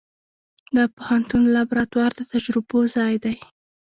[0.75, 3.35] د پوهنتون لابراتوار د تجربو ځای دی.